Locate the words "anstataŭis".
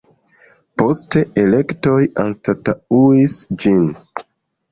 2.23-3.35